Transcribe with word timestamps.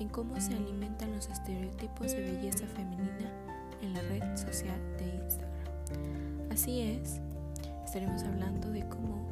en 0.00 0.08
cómo 0.08 0.40
se 0.40 0.54
alimentan 0.54 1.12
los 1.12 1.28
estereotipos 1.28 2.12
de 2.12 2.22
belleza 2.22 2.66
femenina 2.66 3.30
en 3.82 3.94
la 3.94 4.00
red 4.02 4.36
social 4.36 4.78
de 4.98 5.22
Instagram. 5.24 6.50
Así 6.50 6.80
es, 6.80 7.20
estaremos 7.84 8.22
hablando 8.24 8.70
de 8.70 8.86
cómo 8.88 9.28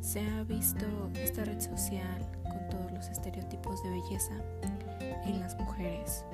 se 0.00 0.20
ha 0.20 0.42
visto 0.44 0.86
esta 1.14 1.44
red 1.44 1.60
social 1.60 2.26
con 2.42 2.68
todos 2.70 2.92
los 2.92 3.08
estereotipos 3.08 3.82
de 3.82 3.90
belleza 3.90 4.34
en 5.24 5.40
las 5.40 5.56
mujeres. 5.58 6.24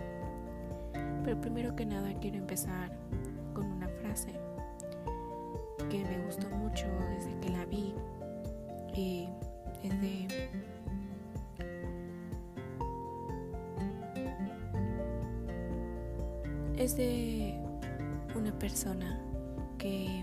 Pero 1.25 1.41
primero 1.41 1.75
que 1.77 1.85
nada 1.87 2.13
quiero 2.21 2.39
empezar 2.39 2.91
con 3.53 3.67
una 3.67 3.89
frase 3.89 4.33
que 5.91 6.05
me 6.05 6.25
gustó 6.25 6.49
mucho 6.51 6.87
desde 7.11 7.39
que 7.41 7.51
la 7.51 7.65
vi 7.67 7.95
y 8.95 9.29
es 9.83 10.01
de 10.01 10.64
es 16.85 16.97
de 16.99 17.59
una 18.37 18.53
persona 18.59 19.19
que 19.79 20.23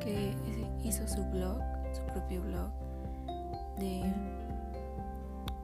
que 0.00 0.34
hizo 0.82 1.06
su 1.06 1.22
blog, 1.26 1.60
su 1.92 2.02
propio 2.12 2.42
blog 2.42 2.72
de, 3.78 4.02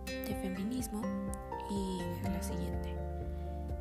de 0.07 0.35
feminismo 0.37 1.03
y 1.69 2.01
es 2.23 2.33
la 2.33 2.43
siguiente. 2.43 2.95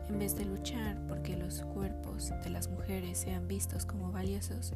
En 0.10 0.18
vez 0.18 0.36
de 0.36 0.46
luchar 0.46 0.98
porque 1.08 1.36
los 1.36 1.62
cuerpos 1.62 2.32
de 2.44 2.50
las 2.50 2.68
mujeres 2.70 3.20
sean 3.20 3.48
vistos 3.48 3.86
como 3.86 4.12
valiosos, 4.12 4.74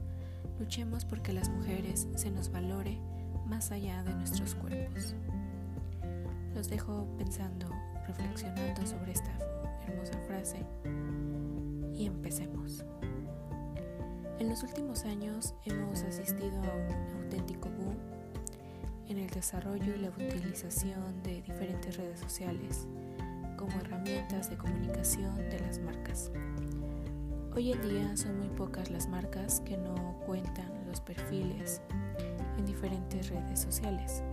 luchemos 0.60 1.06
porque 1.06 1.34
las 1.34 1.50
mujeres 1.50 2.08
se 2.16 2.30
nos 2.30 2.52
valore 2.52 3.00
más 3.48 3.72
allá 3.72 4.04
de 4.04 4.14
nuestros 4.14 4.54
cuerpos. 4.54 5.16
Los 6.54 6.70
dejo 6.70 7.08
pensando, 7.18 7.68
reflexionando 8.06 8.86
sobre 8.86 9.14
esta 9.14 9.49
hermosa 9.90 10.18
frase 10.28 10.66
y 11.94 12.06
empecemos. 12.06 12.86
En 14.40 14.50
los 14.50 14.64
últimos 14.64 15.04
años 15.06 15.54
hemos 15.66 16.02
asistido 16.04 16.58
a 16.64 16.76
un 16.76 17.24
auténtico 17.24 17.70
boom 17.70 17.98
en 19.08 19.18
el 19.18 19.30
desarrollo 19.32 19.96
y 19.96 20.00
la 20.00 20.10
utilización 20.10 21.22
de 21.24 21.42
diferentes 21.42 21.98
redes 21.98 22.20
sociales 22.20 22.88
como 23.58 23.72
herramientas 23.82 24.50
de 24.50 24.58
comunicación 24.58 25.36
de 25.50 25.60
las 25.60 25.80
marcas. 25.80 26.32
Hoy 27.54 27.74
en 27.74 27.82
día 27.82 28.16
son 28.16 28.40
muy 28.40 28.48
pocas 28.50 28.90
las 28.90 29.10
marcas 29.10 29.60
que 29.62 29.76
no 29.76 30.16
cuentan 30.26 30.72
los 30.88 31.02
perfiles 31.02 31.82
en 32.58 32.66
diferentes 32.66 33.30
redes 33.30 33.60
sociales, 33.60 34.24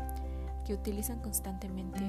que 0.65 0.75
utilizan 0.75 1.21
constantemente 1.21 2.05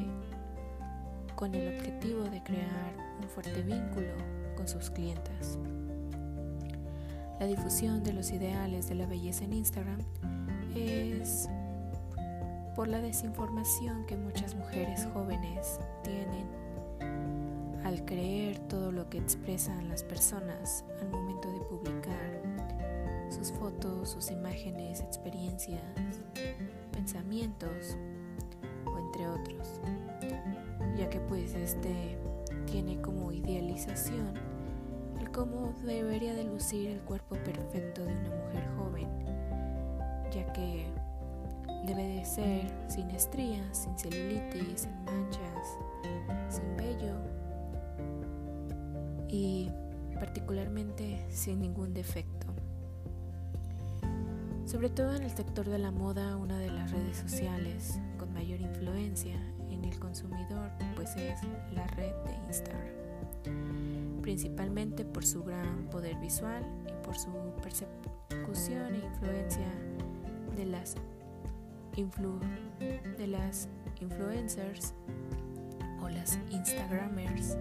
con 1.38 1.54
el 1.54 1.78
objetivo 1.78 2.24
de 2.24 2.42
crear 2.42 2.94
un 3.22 3.30
fuerte 3.30 3.62
vínculo 3.62 4.12
con 4.56 4.68
sus 4.68 4.90
clientas. 4.90 5.60
La 7.40 7.46
difusión 7.46 8.04
de 8.04 8.12
los 8.12 8.32
ideales 8.32 8.90
de 8.90 8.96
la 8.96 9.06
belleza 9.06 9.46
en 9.46 9.54
Instagram 9.54 10.00
es 10.76 11.48
por 12.76 12.88
la 12.88 13.00
desinformación 13.02 14.08
que 14.08 14.18
muchas 14.18 14.56
mujeres 14.56 15.08
jóvenes 15.14 15.80
tienen 16.04 16.48
al 17.84 18.04
creer 18.04 18.58
todo 18.68 18.92
lo 18.92 19.08
que 19.08 19.20
expresan 19.20 19.90
las 19.90 20.04
personas 20.04 20.84
al 21.00 21.10
momento 21.10 21.52
de 21.52 21.60
publicar 21.60 22.42
sus 23.30 23.52
fotos, 23.52 24.10
sus 24.10 24.32
imágenes, 24.32 25.02
experiencias, 25.02 25.84
pensamientos 26.92 27.96
o 28.86 28.98
entre 28.98 29.28
otros, 29.28 29.80
ya 30.98 31.10
que 31.10 31.20
pues 31.20 31.54
este 31.54 32.18
tiene 32.66 33.00
como 33.02 33.32
idealización 33.32 34.58
cómo 35.38 35.72
debería 35.84 36.34
de 36.34 36.46
lucir 36.46 36.90
el 36.90 37.00
cuerpo 37.02 37.36
perfecto 37.36 38.04
de 38.04 38.12
una 38.12 38.30
mujer 38.30 38.68
joven, 38.76 39.08
ya 40.32 40.52
que 40.52 40.88
debe 41.86 42.08
de 42.08 42.26
ser 42.26 42.72
sin 42.88 43.12
estrías, 43.12 43.78
sin 43.78 43.98
celulitis, 44.00 44.82
sin 44.82 45.06
manchas, 45.06 45.78
sin 46.50 46.76
vello 46.76 47.14
y 49.30 49.70
particularmente 50.16 51.24
sin 51.30 51.60
ningún 51.60 51.94
defecto. 51.94 52.48
Sobre 54.66 54.90
todo 54.90 55.16
en 55.16 55.22
el 55.22 55.32
sector 55.32 55.70
de 55.70 55.78
la 55.78 55.92
moda, 55.92 56.36
una 56.36 56.58
de 56.58 56.72
las 56.72 56.90
redes 56.90 57.16
sociales 57.16 58.00
con 58.18 58.34
mayor 58.34 58.60
influencia 58.60 59.40
en 59.78 59.86
el 59.86 60.00
consumidor 60.00 60.72
pues 60.96 61.16
es 61.16 61.40
la 61.74 61.86
red 61.88 62.14
de 62.26 62.36
Instagram 62.48 63.08
principalmente 64.28 65.06
por 65.06 65.26
su 65.26 65.42
gran 65.42 65.86
poder 65.86 66.18
visual 66.18 66.62
y 66.86 67.06
por 67.06 67.18
su 67.18 67.32
persecución 67.64 68.96
e 68.96 69.06
influencia 69.06 69.70
de 70.54 70.66
las, 70.66 70.96
de 73.18 73.28
las 73.28 73.70
influencers 74.02 74.94
o 76.02 76.10
las 76.10 76.38
Instagramers 76.50 77.58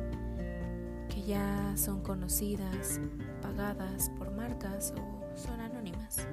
que 1.08 1.22
ya 1.22 1.72
son 1.76 2.02
conocidas, 2.02 3.00
pagadas 3.40 4.10
por 4.18 4.32
marcas 4.32 4.92
o 4.96 5.36
son 5.36 5.60
anónimas. 5.60 6.26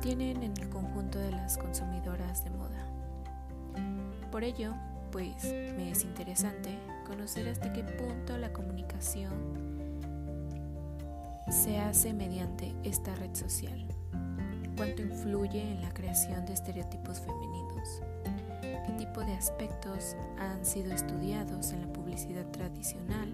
Tienen 0.00 0.42
en 0.42 0.54
el 0.60 0.68
conjunto 0.70 1.20
de 1.20 1.30
las 1.30 1.56
consumidoras 1.56 2.42
de 2.42 2.50
moda. 2.50 2.93
Por 4.34 4.42
ello, 4.42 4.74
pues 5.12 5.44
me 5.44 5.92
es 5.92 6.02
interesante 6.02 6.76
conocer 7.06 7.46
hasta 7.46 7.72
qué 7.72 7.84
punto 7.84 8.36
la 8.36 8.52
comunicación 8.52 9.32
se 11.48 11.78
hace 11.78 12.12
mediante 12.12 12.74
esta 12.82 13.14
red 13.14 13.32
social, 13.32 13.86
cuánto 14.76 15.02
influye 15.02 15.62
en 15.62 15.82
la 15.82 15.94
creación 15.94 16.44
de 16.46 16.54
estereotipos 16.54 17.20
femeninos, 17.20 18.02
qué 18.62 18.92
tipo 18.98 19.20
de 19.20 19.34
aspectos 19.34 20.16
han 20.40 20.66
sido 20.66 20.92
estudiados 20.92 21.70
en 21.70 21.82
la 21.82 21.92
publicidad 21.92 22.50
tradicional 22.50 23.32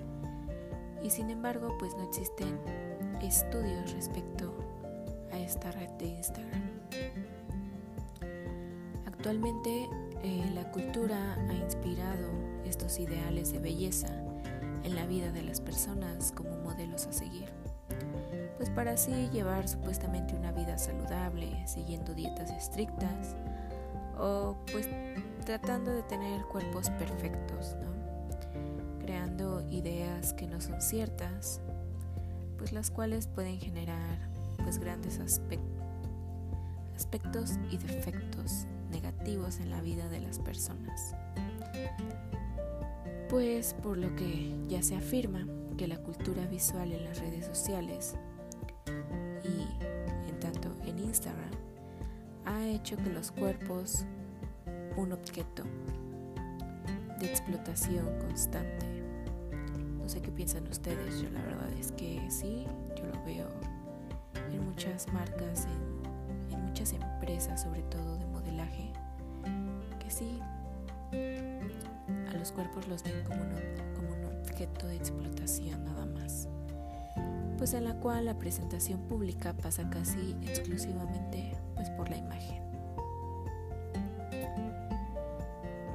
y 1.02 1.08
sin 1.08 1.30
embargo 1.30 1.78
pues 1.78 1.96
no 1.96 2.02
existen 2.02 2.60
estudios 3.22 3.90
respecto 3.94 4.54
a 5.32 5.38
esta 5.38 5.72
red 5.72 5.88
de 5.92 6.08
Instagram. 6.08 6.70
Actualmente 9.06 9.88
eh, 10.22 10.50
la 10.54 10.70
cultura 10.70 11.34
ha 11.48 11.54
inspirado 11.54 12.28
estos 12.65 12.98
ideales 12.98 13.53
de 13.53 13.59
belleza 13.59 14.09
en 14.84 14.94
la 14.94 15.06
vida 15.06 15.33
de 15.33 15.42
las 15.42 15.60
personas 15.60 16.33
como 16.33 16.59
modelos 16.59 17.06
a 17.06 17.12
seguir, 17.12 17.48
pues 18.59 18.68
para 18.71 18.92
así 18.92 19.30
llevar 19.33 19.66
supuestamente 19.66 20.34
una 20.34 20.53
vida 20.53 20.77
saludable, 20.77 21.66
siguiendo 21.66 22.12
dietas 22.15 22.50
estrictas 22.50 23.34
o 24.18 24.56
pues 24.71 24.89
tratando 25.47 25.91
de 25.91 26.03
tener 26.03 26.42
cuerpos 26.42 26.91
perfectos, 26.91 27.77
creando 29.00 29.66
ideas 29.71 30.34
que 30.34 30.47
no 30.47 30.60
son 30.60 30.83
ciertas, 30.83 31.62
pues 32.59 32.72
las 32.72 32.91
cuales 32.91 33.27
pueden 33.27 33.59
generar 33.59 34.18
pues 34.59 34.78
grandes 34.78 35.18
aspectos 35.18 35.71
y 37.71 37.78
defectos 37.78 38.66
negativos 38.91 39.60
en 39.60 39.71
la 39.71 39.81
vida 39.81 40.09
de 40.09 40.21
las 40.21 40.39
personas. 40.39 41.15
Pues 43.28 43.75
por 43.75 43.97
lo 43.97 44.15
que 44.16 44.54
ya 44.69 44.83
se 44.83 44.97
afirma 44.97 45.47
que 45.77 45.87
la 45.87 45.98
cultura 45.98 46.45
visual 46.47 46.92
en 46.92 47.04
las 47.04 47.21
redes 47.21 47.47
sociales 47.47 48.16
y 49.45 50.28
en 50.28 50.41
tanto 50.41 50.69
en 50.84 50.98
Instagram 50.98 51.51
ha 52.45 52.66
hecho 52.66 52.97
que 52.97 53.10
los 53.10 53.31
cuerpos 53.31 54.04
un 54.97 55.13
objeto 55.13 55.63
de 57.21 57.27
explotación 57.27 58.07
constante. 58.19 58.87
No 59.98 60.09
sé 60.09 60.21
qué 60.21 60.31
piensan 60.33 60.66
ustedes, 60.66 61.21
yo 61.22 61.31
la 61.31 61.42
verdad 61.42 61.71
es 61.78 61.92
que 61.92 62.21
sí, 62.31 62.66
yo 62.97 63.04
lo 63.07 63.25
veo 63.25 63.48
en 64.53 64.65
muchas 64.65 65.07
marcas, 65.13 65.66
en, 65.66 66.54
en 66.54 66.65
muchas 66.66 66.92
empresas 66.92 67.63
sobre 67.63 67.83
todo 67.83 68.16
de 68.19 68.29
a 71.12 72.38
los 72.38 72.52
cuerpos 72.52 72.86
los 72.88 73.02
ven 73.02 73.22
como 73.24 73.42
un, 73.42 73.50
como 73.94 74.08
un 74.14 74.24
objeto 74.40 74.86
de 74.86 74.96
explotación 74.96 75.84
nada 75.84 76.06
más. 76.06 76.48
pues 77.58 77.74
en 77.74 77.84
la 77.84 77.94
cual 77.94 78.24
la 78.24 78.38
presentación 78.38 79.00
pública 79.02 79.52
pasa 79.52 79.88
casi 79.90 80.34
exclusivamente 80.42 81.52
pues 81.74 81.90
por 81.90 82.08
la 82.08 82.16
imagen. 82.16 82.62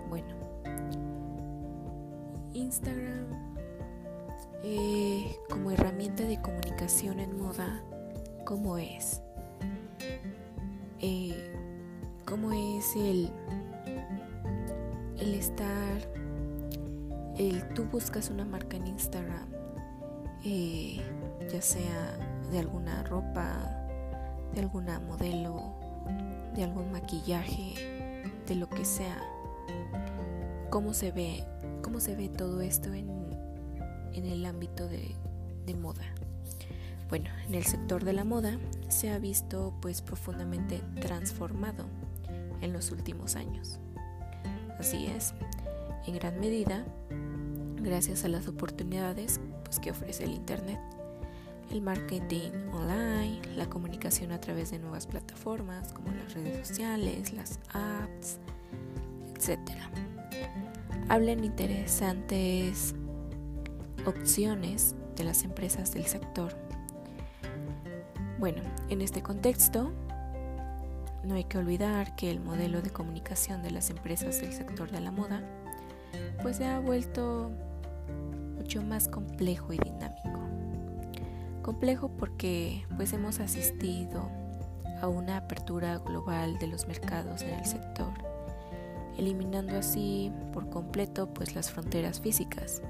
Bueno, 0.09 0.35
Instagram 2.53 3.25
eh, 4.63 5.37
como 5.49 5.69
herramienta 5.69 6.23
de 6.23 6.41
comunicación 6.41 7.19
en 7.19 7.37
moda, 7.37 7.83
¿cómo 8.45 8.79
es? 8.79 9.21
Eh, 11.01 11.53
¿Cómo 12.25 12.51
es 12.51 12.95
el 12.95 13.29
estar, 15.45 16.01
el 17.37 17.67
tú 17.73 17.83
buscas 17.85 18.29
una 18.29 18.45
marca 18.45 18.77
en 18.77 18.87
Instagram? 18.87 19.47
Eh, 20.43 21.01
ya 21.51 21.61
sea 21.61 22.17
de 22.51 22.59
alguna 22.59 23.03
ropa, 23.03 23.87
de 24.53 24.61
alguna 24.61 24.99
modelo, 24.99 25.75
de 26.55 26.63
algún 26.63 26.91
maquillaje, 26.91 28.23
de 28.47 28.55
lo 28.55 28.69
que 28.69 28.85
sea. 28.85 29.21
¿Cómo 30.69 30.93
se 30.93 31.11
ve, 31.11 31.43
cómo 31.83 31.99
se 31.99 32.15
ve 32.15 32.29
todo 32.29 32.61
esto 32.61 32.93
en, 32.93 33.09
en 34.13 34.25
el 34.25 34.45
ámbito 34.45 34.87
de, 34.87 35.15
de 35.65 35.75
moda? 35.75 36.05
Bueno, 37.09 37.29
en 37.47 37.53
el 37.53 37.65
sector 37.65 38.03
de 38.03 38.13
la 38.13 38.23
moda 38.23 38.57
se 38.89 39.11
ha 39.11 39.19
visto 39.19 39.75
pues 39.81 40.01
profundamente 40.01 40.81
transformado 41.01 41.85
en 42.61 42.73
los 42.73 42.91
últimos 42.91 43.35
años. 43.35 43.79
Así 44.79 45.07
es, 45.07 45.33
en 46.05 46.15
gran 46.15 46.39
medida, 46.39 46.85
gracias 47.77 48.25
a 48.25 48.27
las 48.27 48.47
oportunidades 48.47 49.39
pues, 49.63 49.79
que 49.79 49.91
ofrece 49.91 50.25
el 50.25 50.31
Internet 50.31 50.79
el 51.71 51.81
marketing 51.81 52.51
online, 52.73 53.41
la 53.55 53.67
comunicación 53.67 54.31
a 54.31 54.39
través 54.39 54.71
de 54.71 54.79
nuevas 54.79 55.07
plataformas 55.07 55.91
como 55.93 56.11
las 56.11 56.33
redes 56.33 56.67
sociales, 56.67 57.33
las 57.33 57.59
apps, 57.73 58.39
etc. 59.35 59.59
Hablan 61.09 61.43
interesantes 61.43 62.95
opciones 64.05 64.95
de 65.15 65.23
las 65.23 65.43
empresas 65.43 65.91
del 65.91 66.05
sector. 66.05 66.55
Bueno, 68.39 68.61
en 68.89 69.01
este 69.01 69.21
contexto, 69.21 69.91
no 71.25 71.35
hay 71.35 71.45
que 71.45 71.57
olvidar 71.57 72.15
que 72.15 72.29
el 72.29 72.39
modelo 72.39 72.81
de 72.81 72.89
comunicación 72.89 73.63
de 73.63 73.71
las 73.71 73.89
empresas 73.89 74.39
del 74.41 74.53
sector 74.53 74.91
de 74.91 75.01
la 75.01 75.11
moda 75.11 75.41
pues 76.41 76.57
se 76.57 76.65
ha 76.65 76.79
vuelto 76.79 77.51
mucho 78.55 78.81
más 78.83 79.07
complejo 79.07 79.73
y 79.73 79.77
dinámico. 79.77 80.41
Complejo 81.61 82.09
porque 82.09 82.85
pues 82.95 83.13
hemos 83.13 83.39
asistido 83.39 84.29
a 85.01 85.07
una 85.07 85.37
apertura 85.37 85.97
global 85.97 86.57
de 86.59 86.67
los 86.67 86.87
mercados 86.87 87.41
en 87.41 87.55
el 87.55 87.65
sector, 87.65 88.13
eliminando 89.17 89.77
así 89.77 90.31
por 90.53 90.69
completo 90.69 91.33
pues 91.33 91.55
las 91.55 91.71
fronteras 91.71 92.19
físicas, 92.19 92.81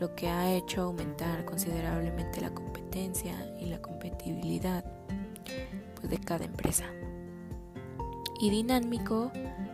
lo 0.00 0.14
que 0.14 0.28
ha 0.28 0.52
hecho 0.52 0.82
aumentar 0.82 1.44
considerablemente 1.44 2.40
la 2.40 2.50
competencia 2.50 3.34
y 3.60 3.66
la 3.66 3.80
competitividad 3.80 4.84
pues, 5.94 6.10
de 6.10 6.18
cada 6.18 6.44
empresa. 6.44 6.86
Y 8.40 8.50
dinámico 8.50 9.30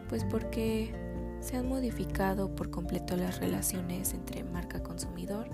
pues 0.09 0.25
porque 0.25 0.93
se 1.41 1.57
han 1.57 1.69
modificado 1.69 2.55
por 2.55 2.71
completo 2.71 3.17
las 3.17 3.39
relaciones 3.39 4.13
entre 4.13 4.43
marca 4.45 4.83
consumidor 4.83 5.49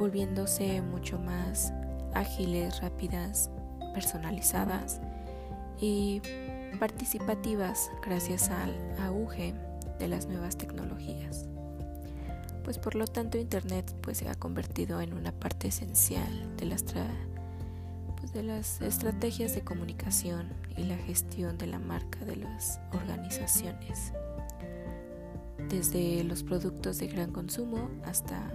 volviéndose 0.00 0.80
mucho 0.80 1.18
más 1.18 1.74
ágiles, 2.14 2.80
rápidas, 2.80 3.50
personalizadas 3.92 5.00
y 5.78 6.22
participativas 6.78 7.90
gracias 8.02 8.48
al 8.48 8.74
auge 8.98 9.54
de 9.98 10.08
las 10.08 10.26
nuevas 10.26 10.56
tecnologías. 10.56 11.46
Pues 12.64 12.78
por 12.78 12.94
lo 12.94 13.06
tanto 13.06 13.36
Internet 13.36 13.94
pues 14.00 14.18
se 14.18 14.28
ha 14.28 14.34
convertido 14.34 15.02
en 15.02 15.12
una 15.12 15.32
parte 15.32 15.68
esencial 15.68 16.56
de 16.56 16.64
las, 16.64 16.84
pues, 18.20 18.32
de 18.32 18.42
las 18.42 18.80
estrategias 18.80 19.54
de 19.54 19.62
comunicación 19.62 20.48
y 20.76 20.84
la 20.84 20.96
gestión 20.96 21.58
de 21.58 21.66
la 21.66 21.78
marca 21.78 22.24
de 22.24 22.36
las 22.36 22.80
organizaciones, 22.92 24.12
desde 25.68 26.22
los 26.24 26.42
productos 26.42 26.98
de 26.98 27.08
gran 27.08 27.32
consumo 27.32 27.90
hasta 28.04 28.50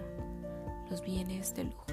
los 0.90 1.02
bienes 1.04 1.56
de 1.56 1.66
lujo. 1.66 1.86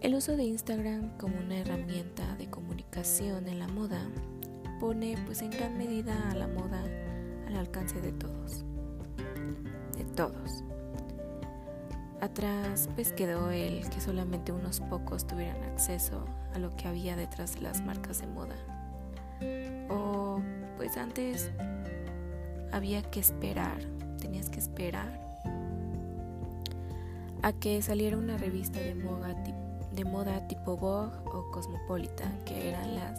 El 0.00 0.14
uso 0.14 0.36
de 0.36 0.44
Instagram 0.44 1.16
como 1.16 1.38
una 1.38 1.58
herramienta 1.58 2.34
de 2.36 2.50
comunicación 2.50 3.48
en 3.48 3.60
la 3.60 3.68
moda 3.68 4.00
pone 4.80 5.16
pues 5.26 5.42
en 5.42 5.50
gran 5.50 5.78
medida 5.78 6.30
a 6.30 6.34
la 6.34 6.48
moda 6.48 6.82
al 7.46 7.56
alcance 7.56 8.00
de 8.00 8.12
todos. 8.12 8.64
De 9.96 10.04
todos. 10.16 10.64
Atrás 12.32 12.88
pues 12.94 13.12
quedó 13.12 13.50
el 13.50 13.86
que 13.90 14.00
solamente 14.00 14.52
unos 14.52 14.80
pocos 14.80 15.26
tuvieran 15.26 15.62
acceso 15.64 16.24
a 16.54 16.58
lo 16.58 16.74
que 16.76 16.88
había 16.88 17.14
detrás 17.14 17.56
de 17.56 17.60
las 17.60 17.82
marcas 17.82 18.22
de 18.22 18.26
moda. 18.26 18.56
O 19.90 20.40
pues 20.78 20.96
antes 20.96 21.50
había 22.72 23.02
que 23.02 23.20
esperar, 23.20 23.76
tenías 24.18 24.48
que 24.48 24.60
esperar 24.60 25.20
a 27.42 27.52
que 27.52 27.82
saliera 27.82 28.16
una 28.16 28.38
revista 28.38 28.80
de 28.80 28.94
moda, 28.94 29.34
de 29.92 30.04
moda 30.06 30.48
tipo 30.48 30.78
Vogue 30.78 31.14
o 31.26 31.50
Cosmopolitan, 31.50 32.42
que 32.46 32.70
eran 32.70 32.94
las 32.94 33.18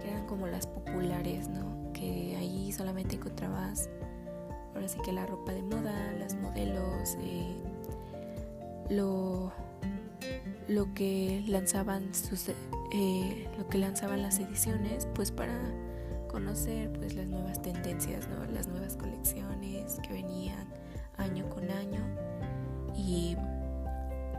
que 0.00 0.08
eran 0.08 0.24
como 0.28 0.46
las 0.46 0.68
populares, 0.68 1.48
¿no? 1.48 1.92
Que 1.92 2.36
ahí 2.36 2.70
solamente 2.70 3.16
encontrabas 3.16 3.88
ahora 4.72 4.86
sí 4.86 5.00
que 5.04 5.12
la 5.12 5.26
ropa 5.26 5.52
de 5.52 5.62
moda, 5.62 6.12
las 6.16 6.36
modelos, 6.36 7.16
eh, 7.18 7.56
lo 8.90 9.52
lo 10.68 10.94
que 10.94 11.42
lanzaban 11.48 12.14
sus 12.14 12.48
eh, 12.48 13.48
lo 13.58 13.68
que 13.68 13.78
lanzaban 13.78 14.22
las 14.22 14.38
ediciones, 14.38 15.08
pues 15.14 15.30
para 15.30 15.58
conocer 16.28 16.92
pues 16.92 17.14
las 17.14 17.26
nuevas 17.26 17.60
tendencias, 17.60 18.28
¿no? 18.28 18.44
Las 18.52 18.68
nuevas 18.68 18.96
colecciones 18.96 19.98
que 20.02 20.12
venían 20.12 20.68
año 21.16 21.48
con 21.50 21.70
año 21.70 22.00
y 22.96 23.36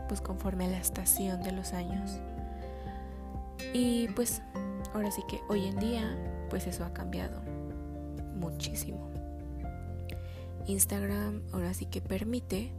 pues 0.08 0.20
conforme 0.20 0.66
a 0.66 0.68
la 0.68 0.78
estación 0.78 1.42
de 1.42 1.52
los 1.52 1.72
años. 1.72 2.18
Y 3.74 4.08
pues 4.08 4.42
ahora 4.94 5.10
sí 5.10 5.22
que 5.28 5.40
hoy 5.48 5.66
en 5.66 5.78
día 5.78 6.16
pues 6.50 6.66
eso 6.66 6.84
ha 6.84 6.92
cambiado 6.92 7.42
muchísimo. 8.36 9.10
Instagram 10.66 11.42
ahora 11.52 11.74
sí 11.74 11.86
que 11.86 12.00
permite 12.00 12.72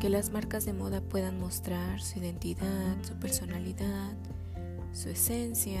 que 0.00 0.10
las 0.10 0.30
marcas 0.30 0.64
de 0.64 0.72
moda 0.72 1.00
puedan 1.00 1.40
mostrar 1.40 2.00
su 2.00 2.18
identidad, 2.18 2.96
su 3.02 3.14
personalidad, 3.14 4.12
su 4.92 5.08
esencia 5.08 5.80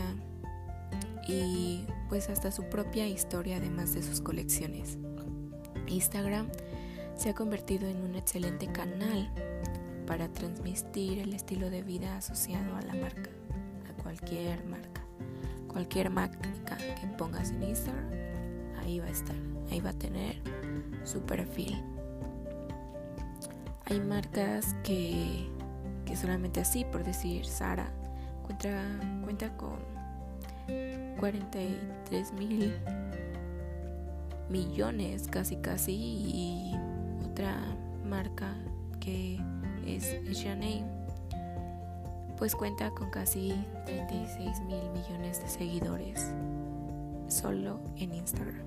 y 1.28 1.84
pues 2.08 2.30
hasta 2.30 2.50
su 2.50 2.64
propia 2.64 3.06
historia 3.06 3.58
además 3.58 3.94
de 3.94 4.02
sus 4.02 4.20
colecciones. 4.20 4.96
Instagram 5.86 6.48
se 7.16 7.30
ha 7.30 7.34
convertido 7.34 7.88
en 7.88 7.98
un 8.02 8.14
excelente 8.14 8.66
canal 8.68 9.30
para 10.06 10.28
transmitir 10.28 11.18
el 11.18 11.34
estilo 11.34 11.68
de 11.68 11.82
vida 11.82 12.16
asociado 12.16 12.76
a 12.76 12.82
la 12.82 12.94
marca, 12.94 13.30
a 13.90 14.02
cualquier 14.02 14.64
marca. 14.64 15.02
Cualquier 15.68 16.10
marca 16.10 16.48
que 16.78 17.06
pongas 17.18 17.50
en 17.50 17.62
Instagram, 17.64 18.10
ahí 18.80 18.98
va 18.98 19.06
a 19.06 19.10
estar, 19.10 19.36
ahí 19.70 19.80
va 19.80 19.90
a 19.90 19.98
tener 19.98 20.40
su 21.04 21.20
perfil. 21.20 21.95
Hay 23.86 24.00
marcas 24.00 24.74
que, 24.82 25.48
que 26.04 26.16
solamente 26.16 26.60
así, 26.60 26.84
por 26.84 27.04
decir 27.04 27.46
Sara, 27.46 27.88
cuenta, 28.44 28.82
cuenta 29.24 29.56
con 29.56 29.78
43 31.18 32.32
mil 32.32 32.74
millones 34.48 35.28
casi 35.28 35.56
casi 35.56 35.92
y 35.94 36.74
otra 37.24 37.56
marca 38.04 38.54
que 38.98 39.40
es 39.86 40.16
Chanel, 40.32 40.84
pues 42.36 42.56
cuenta 42.56 42.90
con 42.90 43.10
casi 43.10 43.54
36 43.86 44.60
mil 44.62 44.90
millones 44.90 45.40
de 45.40 45.48
seguidores 45.48 46.32
solo 47.28 47.80
en 47.96 48.14
Instagram. 48.14 48.66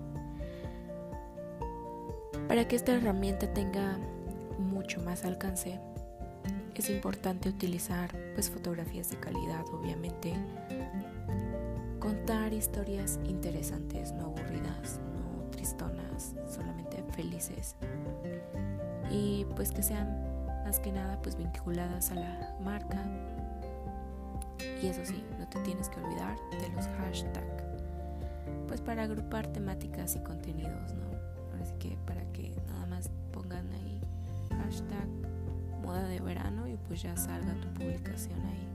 Para 2.47 2.67
que 2.67 2.75
esta 2.75 2.93
herramienta 2.93 3.53
tenga 3.53 3.97
mucho 4.59 5.01
más 5.01 5.25
alcance, 5.25 5.79
es 6.79 6.89
importante 6.89 7.49
utilizar 7.49 8.09
pues 8.35 8.49
fotografías 8.49 9.09
de 9.09 9.17
calidad, 9.17 9.65
obviamente, 9.73 10.33
contar 11.99 12.53
historias 12.53 13.19
interesantes, 13.25 14.13
no 14.13 14.27
aburridas, 14.27 15.01
no 15.13 15.51
tristonas, 15.51 16.35
solamente 16.49 17.03
felices 17.13 17.75
y 19.11 19.45
pues 19.57 19.71
que 19.73 19.83
sean 19.83 20.07
más 20.63 20.79
que 20.79 20.93
nada 20.93 21.21
pues 21.21 21.35
vinculadas 21.35 22.11
a 22.11 22.15
la 22.15 22.55
marca. 22.63 23.03
Y 24.81 24.87
eso 24.87 25.01
sí, 25.03 25.21
no 25.37 25.49
te 25.49 25.59
tienes 25.59 25.89
que 25.89 25.99
olvidar 25.99 26.37
de 26.61 26.69
los 26.69 26.87
hashtags, 26.87 27.63
pues 28.69 28.79
para 28.79 29.03
agrupar 29.03 29.47
temáticas 29.47 30.15
y 30.15 30.19
contenidos, 30.19 30.93
¿no? 30.93 31.61
Así 31.61 31.73
que 31.77 31.97
para 32.05 32.23
que 32.31 32.53
nada 32.67 32.85
más 32.85 33.09
pongan 33.33 33.69
ahí 33.73 33.88
hashtag 34.79 35.07
moda 35.83 36.07
de 36.07 36.19
verano 36.19 36.67
y 36.67 36.77
pues 36.87 37.01
ya 37.01 37.15
salga 37.17 37.53
tu 37.61 37.67
publicación 37.73 38.39
ahí. 38.45 38.67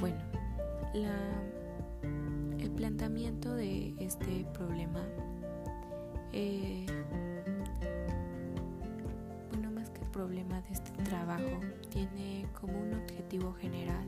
Bueno, 0.00 0.18
el 2.58 2.70
planteamiento 2.70 3.54
de 3.54 3.94
este 3.98 4.46
problema, 4.54 5.04
eh, 6.32 6.86
bueno, 9.50 9.70
más 9.72 9.90
que 9.90 10.00
el 10.00 10.08
problema 10.08 10.60
de 10.62 10.72
este 10.72 10.90
trabajo, 11.02 11.60
tiene 11.90 12.46
como 12.60 12.78
un 12.78 12.94
objetivo 12.94 13.52
general 13.54 14.06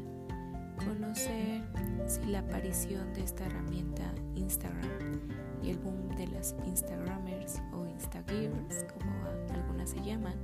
conocer 0.79 1.63
si 2.07 2.25
la 2.27 2.39
aparición 2.39 3.13
de 3.15 3.25
esta 3.25 3.47
herramienta 3.47 4.05
Instagram 4.37 5.21
y 5.63 5.71
el 5.71 5.79
boom 5.79 6.09
de 6.17 6.29
las 6.29 6.55
Instagramers 6.67 7.61
o 7.73 7.80
Instagirls, 8.00 8.87
como 8.95 9.12
algunas 9.54 9.90
se 9.90 10.00
llaman, 10.00 10.35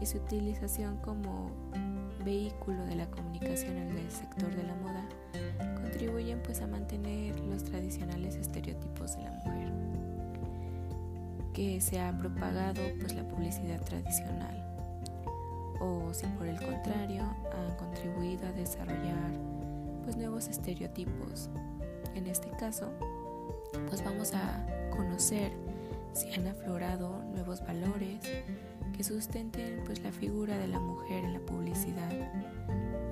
y 0.00 0.06
su 0.06 0.18
utilización 0.18 0.98
como 0.98 1.50
vehículo 2.24 2.84
de 2.86 2.96
la 2.96 3.06
comunicación 3.06 3.76
en 3.76 3.96
el 3.96 4.10
sector 4.10 4.54
de 4.54 4.64
la 4.64 4.74
moda 4.74 5.08
contribuyen 5.80 6.40
pues 6.42 6.60
a 6.60 6.66
mantener 6.66 7.38
los 7.40 7.64
tradicionales 7.64 8.34
estereotipos 8.34 9.16
de 9.16 9.22
la 9.22 9.30
mujer 9.30 9.72
que 11.54 11.80
se 11.80 12.00
ha 12.00 12.16
propagado 12.18 12.82
pues 13.00 13.14
la 13.14 13.26
publicidad 13.26 13.80
tradicional 13.80 14.62
o 15.80 16.12
si 16.12 16.26
por 16.26 16.46
el 16.48 16.60
contrario 16.60 17.22
han 17.22 17.76
contribuido 17.76 18.48
a 18.48 18.52
desarrollar 18.52 19.30
pues 20.02 20.16
nuevos 20.16 20.48
estereotipos. 20.48 21.48
En 22.14 22.26
este 22.26 22.50
caso 22.58 22.90
pues 23.88 24.04
vamos 24.04 24.34
a 24.34 24.66
conocer 24.90 25.52
si 26.16 26.32
han 26.32 26.46
aflorado 26.46 27.22
nuevos 27.34 27.60
valores 27.60 28.20
que 28.96 29.04
sustenten 29.04 29.82
pues 29.84 30.02
la 30.02 30.10
figura 30.10 30.56
de 30.56 30.66
la 30.66 30.80
mujer 30.80 31.24
en 31.24 31.34
la 31.34 31.40
publicidad 31.40 32.10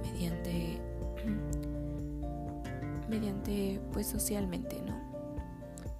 mediante 0.02 0.80
mediante 3.08 3.78
pues 3.92 4.06
socialmente, 4.06 4.80
¿no? 4.80 4.94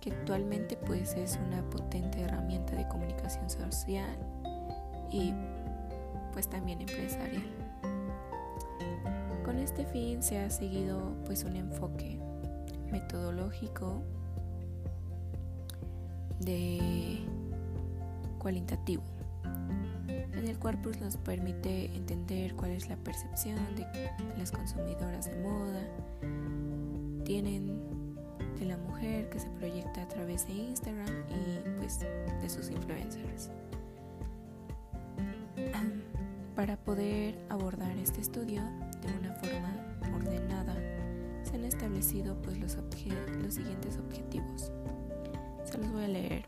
Que 0.01 0.13
actualmente 0.13 0.79
pues 0.79 1.15
es 1.15 1.39
una 1.47 1.63
potente 1.69 2.23
herramienta 2.23 2.75
de 2.75 2.89
comunicación 2.89 3.51
social 3.51 4.17
y 5.11 5.35
pues 6.33 6.49
también 6.49 6.81
empresarial. 6.81 7.45
Con 9.45 9.59
este 9.59 9.85
fin 9.85 10.23
se 10.23 10.39
ha 10.39 10.49
seguido 10.49 11.15
pues 11.27 11.45
un 11.45 11.57
enfoque 11.57 12.19
metodológico 12.91 14.03
de 16.45 17.25
cualitativo 18.39 19.03
en 20.45 20.49
el 20.49 20.59
cual 20.59 20.79
pues, 20.83 21.01
nos 21.01 21.17
permite 21.17 21.87
entender 21.97 22.55
cuál 22.55 22.73
es 22.73 22.89
la 22.89 22.97
percepción 22.97 23.57
de 23.77 23.87
las 24.37 24.51
consumidoras 24.51 25.27
de 25.27 25.37
moda 25.41 25.81
tienen 27.25 27.81
de 28.59 28.67
la 28.67 28.77
mujer 28.77 29.29
que 29.31 29.41
se 29.41 29.49
proyecta 29.51 30.03
a 30.03 30.09
través 30.09 30.47
de 30.47 30.53
Instagram 30.53 31.15
y 31.29 31.79
pues 31.79 32.01
de 32.01 32.49
sus 32.49 32.71
influencers. 32.71 33.51
Para 36.55 36.77
poder 36.77 37.37
abordar 37.49 37.97
este 37.97 38.21
estudio 38.21 38.63
de 39.03 39.19
una 39.19 39.33
forma 39.35 39.75
ordenada, 40.15 40.75
se 41.43 41.57
han 41.57 41.65
establecido 41.65 42.41
pues 42.43 42.59
los, 42.59 42.77
los 43.43 43.55
siguientes 43.55 43.99
objetivos. 43.99 44.71
Los 45.78 45.93
voy 45.93 46.04
a 46.04 46.09
leer. 46.09 46.45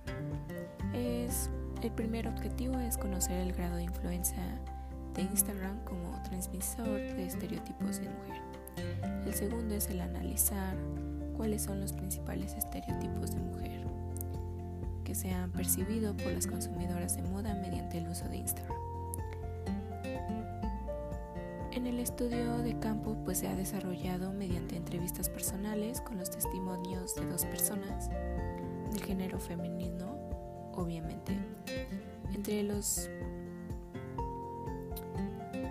Es 0.95 1.51
el 1.83 1.91
primer 1.91 2.27
objetivo 2.29 2.79
es 2.79 2.97
conocer 2.97 3.41
el 3.41 3.53
grado 3.53 3.77
de 3.77 3.85
influencia 3.85 4.43
de 5.15 5.23
Instagram 5.23 5.79
como 5.85 6.21
transmisor 6.25 6.87
de 6.87 7.27
estereotipos 7.27 8.01
de 8.01 8.09
mujer. 8.09 8.43
El 9.27 9.35
segundo 9.35 9.75
es 9.75 9.89
el 9.89 10.01
analizar 10.01 10.77
cuáles 11.37 11.63
son 11.63 11.81
los 11.81 11.93
principales 11.93 12.55
estereotipos 12.55 13.33
de 13.33 13.41
mujer 13.41 13.87
que 15.05 15.15
se 15.15 15.33
han 15.33 15.51
percibido 15.51 16.17
por 16.17 16.33
las 16.33 16.47
consumidoras 16.47 17.17
de 17.17 17.23
moda 17.23 17.55
mediante 17.55 17.99
el 17.99 18.09
uso 18.09 18.29
de 18.29 18.39
Instagram. 18.39 18.79
En 21.73 21.87
el 21.87 22.01
estudio 22.01 22.59
de 22.59 22.79
campo 22.79 23.17
pues 23.25 23.39
se 23.39 23.49
ha 23.49 23.55
desarrollado 23.55 24.33
mediante 24.33 24.77
entrevistas 24.77 25.29
personales 25.29 26.01
con 26.01 26.17
los 26.17 26.31
testimonios 26.31 27.15
de 27.15 27.27
dos 27.27 27.45
personas 27.45 28.09
del 28.93 29.03
género 29.03 29.39
femenino, 29.39 30.17
obviamente, 30.75 31.37
entre 32.35 32.63
los... 32.63 33.09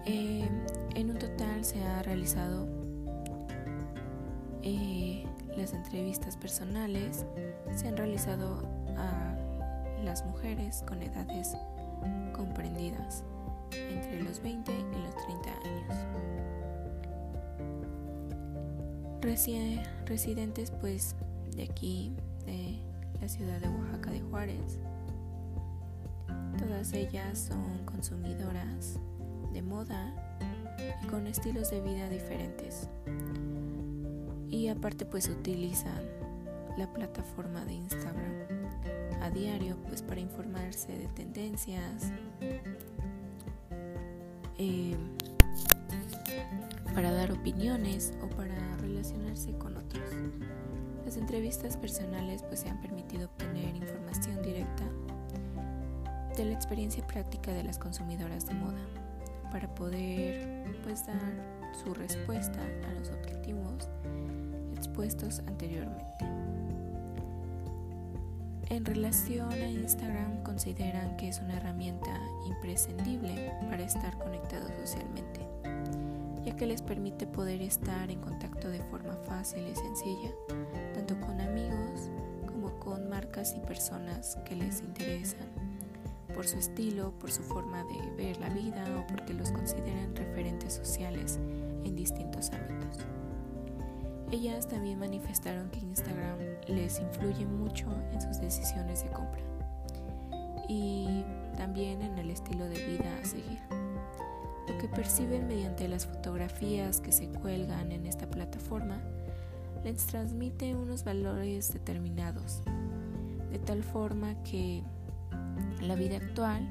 Eh, 0.08 0.48
en 0.96 1.10
un 1.10 1.18
total 1.18 1.66
se 1.66 1.84
ha 1.84 2.04
realizado 2.04 2.68
eh, 4.62 5.26
las 5.58 5.74
entrevistas 5.74 6.38
personales, 6.38 7.26
se 7.76 7.88
han 7.88 7.98
realizado 7.98 8.62
a 8.98 9.36
las 10.04 10.26
mujeres 10.26 10.84
con 10.88 11.02
edades 11.02 11.56
comprendidas 12.34 13.24
entre 13.72 14.24
los 14.24 14.42
20 14.42 14.72
y 14.72 15.02
los 15.02 15.16
30 15.26 15.50
años. 15.50 16.16
residentes 20.06 20.72
pues 20.72 21.16
de 21.56 21.64
aquí, 21.64 22.14
de 22.46 22.80
la 23.22 23.28
ciudad 23.28 23.60
de 23.60 23.70
Oaxaca 23.70 24.12
de 24.12 24.22
Juárez, 24.22 24.80
Todas 26.58 26.94
ellas 26.94 27.38
son 27.50 27.86
consumidoras 27.86 28.98
de 29.52 29.62
moda 29.62 30.14
y 31.04 31.08
con 31.08 31.28
estilos 31.28 31.70
de 31.70 31.82
vida 31.82 32.10
diferentes. 32.10 32.88
Y 34.50 34.70
aparte 34.70 35.06
pues 35.06 35.28
utilizan 35.28 36.02
la 36.78 36.92
plataforma 36.92 37.66
de 37.66 37.74
Instagram 37.74 38.34
a 39.22 39.30
diario 39.30 39.78
pues 39.88 40.02
para 40.02 40.22
informarse 40.22 40.98
de 40.98 41.08
tendencias, 41.10 42.12
eh, 44.58 44.96
para 46.94 47.12
dar 47.12 47.32
opiniones 47.32 48.14
o 48.22 48.30
para 48.30 48.78
relacionarse 48.78 49.52
con. 49.58 49.75
Las 51.16 51.22
entrevistas 51.22 51.78
personales 51.78 52.44
pues 52.44 52.60
se 52.60 52.70
han 52.70 52.82
permitido 52.82 53.28
obtener 53.28 53.74
información 53.74 54.42
directa 54.42 54.84
de 56.36 56.44
la 56.44 56.52
experiencia 56.52 57.08
práctica 57.08 57.54
de 57.54 57.64
las 57.64 57.80
consumidoras 57.80 58.46
de 58.46 58.54
moda 58.54 58.86
para 59.50 59.74
poder 59.74 60.76
pues 60.84 61.08
dar 61.08 61.72
su 61.82 61.94
respuesta 61.94 62.60
a 62.62 62.94
los 63.00 63.12
objetivos 63.12 63.88
expuestos 64.76 65.40
anteriormente. 65.48 66.26
En 68.68 68.84
relación 68.84 69.54
a 69.54 69.70
Instagram 69.70 70.44
consideran 70.44 71.16
que 71.16 71.30
es 71.30 71.40
una 71.40 71.56
herramienta 71.56 72.20
imprescindible 72.46 73.54
para 73.70 73.84
estar 73.84 74.18
conectados 74.18 74.70
socialmente, 74.82 75.48
ya 76.46 76.56
que 76.56 76.68
les 76.68 76.82
permite 76.82 77.26
poder 77.26 77.62
estar 77.62 78.12
en 78.12 78.22
contacto 78.22 78.70
de 78.70 78.82
forma 78.84 79.16
fácil 79.26 79.68
y 79.68 79.76
sencilla, 79.76 80.32
tanto 80.94 81.20
con 81.20 81.42
amigos 81.42 82.10
como 82.46 82.80
con 82.80 83.10
marcas 83.10 83.56
y 83.58 83.60
personas 83.66 84.38
que 84.46 84.56
les 84.56 84.82
interesan 84.82 85.48
por 86.34 86.46
su 86.46 86.58
estilo, 86.58 87.12
por 87.18 87.32
su 87.32 87.42
forma 87.42 87.84
de 87.86 88.12
ver 88.16 88.40
la 88.40 88.50
vida 88.50 88.86
o 89.00 89.08
porque 89.08 89.34
los 89.34 89.52
consideran 89.52 90.16
referentes 90.16 90.74
sociales 90.74 91.40
en 91.84 91.96
distintos 91.96 92.52
ámbitos. 92.52 93.06
Ellas 94.32 94.68
también 94.68 95.00
manifestaron 95.00 95.70
que 95.70 95.80
Instagram 95.80 96.40
les 96.68 97.00
influye 97.00 97.46
mucho 97.46 97.88
en 98.12 98.22
sus 98.22 98.40
decisiones 98.40 99.04
de 99.04 99.12
compra 99.12 99.42
y 100.68 101.24
también 101.58 102.02
en 102.02 102.18
el 102.18 102.32
estilo 102.32 102.66
de 102.66 102.86
vida 102.86 103.18
a 103.22 103.26
seguir. 103.26 103.65
Lo 104.68 104.78
que 104.78 104.88
perciben 104.88 105.48
mediante 105.48 105.88
las 105.88 106.08
fotografías 106.08 107.00
que 107.00 107.12
se 107.12 107.28
cuelgan 107.28 107.92
en 107.92 108.06
esta 108.06 108.30
plataforma 108.30 109.02
les 109.84 110.08
transmite 110.08 110.76
unos 110.76 111.04
valores 111.04 111.72
determinados, 111.72 112.64
de 113.52 113.60
tal 113.60 113.84
forma 113.84 114.34
que 114.44 114.82
la 115.82 115.96
vida 115.96 116.18
actual 116.18 116.68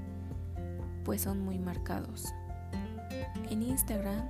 pues 1.05 1.23
son 1.23 1.41
muy 1.41 1.59
marcados. 1.59 2.25
En 3.51 3.63
Instagram 3.63 4.29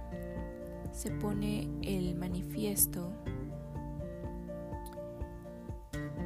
se 0.92 1.10
pone 1.10 1.68
el 1.82 2.14
manifiesto. 2.14 3.10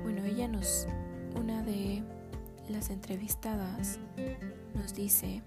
Bueno, 0.03 0.25
ella 0.25 0.49
nos, 0.49 0.89
una 1.39 1.63
de 1.63 2.03
las 2.69 2.91
entrevistadas 2.91 4.01
nos 4.75 4.95
dice 4.95 5.43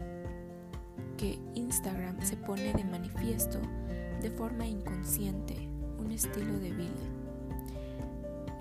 Instagram 1.55 2.21
se 2.21 2.37
pone 2.37 2.73
de 2.73 2.83
manifiesto 2.83 3.59
de 4.21 4.31
forma 4.31 4.65
inconsciente 4.65 5.69
un 5.97 6.11
estilo 6.11 6.59
de 6.59 6.71
vida, 6.71 6.89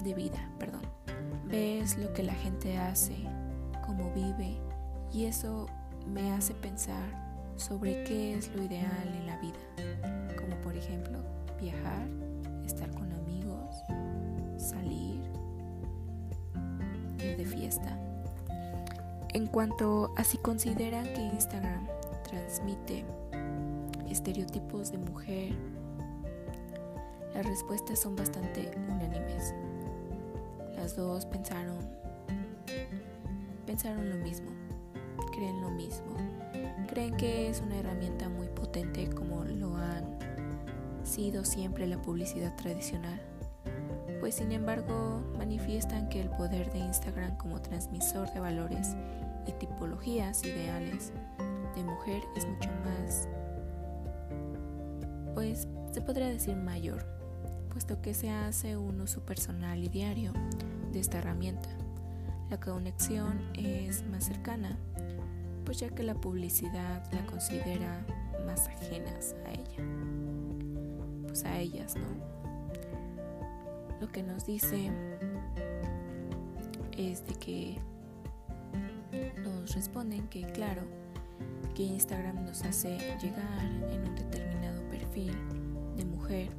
de 0.02 0.14
vida, 0.14 0.50
perdón. 0.58 0.82
Ves 1.46 1.98
lo 1.98 2.12
que 2.12 2.22
la 2.22 2.34
gente 2.34 2.78
hace, 2.78 3.16
cómo 3.86 4.12
vive 4.14 4.58
y 5.12 5.24
eso 5.24 5.66
me 6.06 6.32
hace 6.32 6.54
pensar 6.54 7.30
sobre 7.56 8.04
qué 8.04 8.34
es 8.34 8.54
lo 8.54 8.62
ideal 8.62 9.08
en 9.14 9.26
la 9.26 9.36
vida, 9.38 10.36
como 10.38 10.56
por 10.62 10.76
ejemplo 10.76 11.18
viajar, 11.60 12.06
estar 12.64 12.90
con 12.92 13.12
amigos, 13.12 13.76
salir, 14.56 15.20
ir 17.18 17.36
de 17.36 17.44
fiesta. 17.44 17.98
En 19.32 19.46
cuanto 19.46 20.12
a 20.16 20.24
si 20.24 20.38
consideran 20.38 21.04
que 21.04 21.20
Instagram 21.20 21.86
transmite 22.30 23.04
estereotipos 24.08 24.92
de 24.92 24.99
mujer, 24.99 25.52
las 27.34 27.44
respuestas 27.44 27.99
son 27.99 28.14
bastante 28.14 28.70
unánimes. 28.76 29.52
Las 30.76 30.94
dos 30.96 31.26
pensaron 31.26 31.78
pensaron 33.66 34.08
lo 34.10 34.16
mismo, 34.16 34.50
creen 35.32 35.60
lo 35.60 35.70
mismo, 35.70 36.16
creen 36.88 37.16
que 37.16 37.49
es 37.49 37.60
una 37.60 37.78
herramienta 37.78 38.28
muy 38.28 38.49
potente 38.49 39.08
como 39.10 39.44
lo 39.44 39.76
han 39.76 40.18
sido 41.02 41.44
siempre 41.44 41.87
la 41.87 42.00
publicidad 42.00 42.54
tradicional 42.56 43.20
pues 44.20 44.34
sin 44.34 44.52
embargo 44.52 45.22
manifiestan 45.38 46.08
que 46.10 46.20
el 46.20 46.28
poder 46.28 46.70
de 46.72 46.78
Instagram 46.78 47.37
como 47.38 47.60
transmisor 47.62 48.30
de 48.34 48.40
valores 48.40 48.94
y 49.46 49.52
tipologías 49.52 50.44
ideales 50.44 51.12
de 51.80 51.90
mujer 51.90 52.22
es 52.37 52.46
mucho 52.46 52.70
más, 52.84 53.28
pues 55.34 55.68
se 55.92 56.00
podría 56.00 56.28
decir 56.28 56.56
mayor, 56.56 57.06
puesto 57.70 58.00
que 58.02 58.14
se 58.14 58.30
hace 58.30 58.76
un 58.76 59.00
uso 59.00 59.25
personal 59.25 59.82
y 59.82 59.88
diario 59.88 60.32
de 60.92 61.00
esta 61.00 61.18
herramienta. 61.18 61.68
La 62.50 62.58
conexión 62.60 63.40
es 63.54 64.04
más 64.08 64.25
cercana, 64.25 64.76
pues 65.64 65.78
ya 65.78 65.88
que 65.90 66.02
la 66.02 66.14
publicidad 66.14 67.10
la 67.12 67.25
considera 67.26 68.04
más 68.46 68.66
ajenas 68.68 69.34
a 69.46 69.52
ella, 69.52 69.84
pues 71.26 71.44
a 71.44 71.58
ellas, 71.58 71.94
¿no? 71.96 72.40
lo 74.00 74.08
que 74.10 74.22
nos 74.22 74.46
dice 74.46 74.90
es 76.96 77.26
de 77.26 77.34
que 77.34 77.78
nos 79.42 79.75
responden 79.75 80.26
que 80.28 80.42
claro, 80.52 80.82
que 81.74 81.82
Instagram 81.82 82.44
nos 82.44 82.62
hace 82.62 82.98
llegar 83.20 83.64
en 83.90 84.08
un 84.08 84.14
determinado 84.14 84.82
perfil 84.90 85.34
de 85.96 86.04
mujer. 86.04 86.50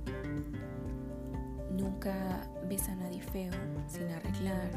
Nunca 1.72 2.48
ves 2.70 2.88
a 2.90 2.96
nadie 2.96 3.22
feo 3.22 3.54
sin 3.88 4.08
arreglar. 4.10 4.72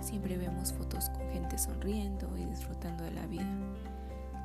Siempre 0.00 0.36
vemos 0.36 0.72
fotos 0.72 1.10
con 1.10 1.28
gente 1.32 1.58
sonriendo 1.58 2.36
y 2.36 2.44
disfrutando 2.44 3.04
de 3.04 3.10
la 3.12 3.26
vida. 3.26 3.58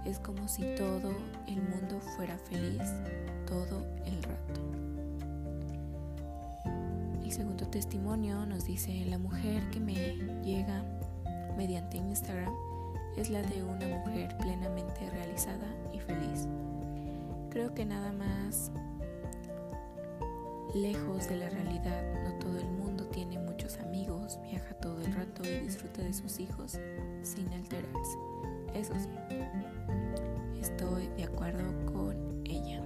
Es 0.06 0.20
como 0.20 0.48
si 0.48 0.64
todo 0.76 1.14
el 1.48 1.62
mundo 1.62 2.00
fuera 2.16 2.38
feliz 2.38 2.82
todo 3.46 3.86
el 4.06 4.22
rato 4.24 4.74
segundo 7.34 7.68
testimonio 7.68 8.46
nos 8.46 8.66
dice, 8.66 9.06
la 9.06 9.18
mujer 9.18 9.68
que 9.72 9.80
me 9.80 9.96
llega 10.44 10.84
mediante 11.58 11.98
Instagram 11.98 12.54
es 13.18 13.32
la 13.32 13.42
de 13.42 13.64
una 13.64 13.88
mujer 13.88 14.38
plenamente. 14.38 15.03
Creo 17.54 17.72
que 17.76 17.86
nada 17.86 18.12
más 18.12 18.72
lejos 20.74 21.30
de 21.30 21.36
la 21.36 21.50
realidad, 21.52 22.02
no 22.24 22.34
todo 22.40 22.58
el 22.58 22.66
mundo 22.66 23.06
tiene 23.06 23.38
muchos 23.38 23.78
amigos, 23.78 24.40
viaja 24.42 24.74
todo 24.74 25.00
el 25.00 25.14
rato 25.14 25.44
y 25.44 25.60
disfruta 25.60 26.02
de 26.02 26.14
sus 26.14 26.40
hijos 26.40 26.80
sin 27.22 27.48
alterarse. 27.54 28.18
Eso 28.74 28.96
sí, 28.96 29.08
estoy 30.60 31.10
de 31.10 31.26
acuerdo 31.26 31.64
con 31.94 32.42
ella. 32.44 32.82